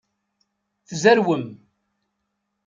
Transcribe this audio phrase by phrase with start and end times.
[0.87, 1.47] Tzerwem.